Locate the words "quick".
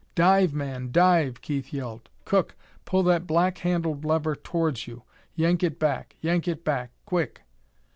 7.05-7.43